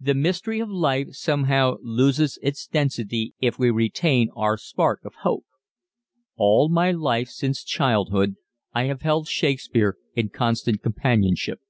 [0.00, 5.44] The mystery of life somehow loses its density if we retain our spark of hope.
[6.34, 8.36] All of my life since childhood
[8.72, 11.60] I have held Shakespeare in constant companionship.